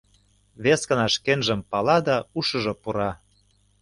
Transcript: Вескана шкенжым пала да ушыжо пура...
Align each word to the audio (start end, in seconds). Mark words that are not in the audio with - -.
Вескана 0.63 1.07
шкенжым 1.15 1.59
пала 1.71 1.97
да 2.07 2.15
ушыжо 2.37 2.73
пура... 2.81 3.11